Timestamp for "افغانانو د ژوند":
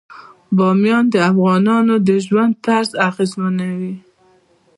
1.31-2.53